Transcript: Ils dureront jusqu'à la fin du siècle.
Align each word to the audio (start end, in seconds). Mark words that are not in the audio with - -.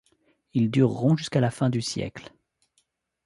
Ils 0.55 0.71
dureront 0.71 1.15
jusqu'à 1.15 1.39
la 1.41 1.51
fin 1.51 1.69
du 1.69 1.79
siècle. 1.79 2.33